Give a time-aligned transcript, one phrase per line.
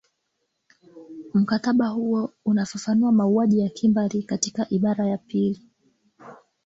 [1.33, 5.69] mkataba huo unafafanua mauaji ya kimbari katika ibara ya pili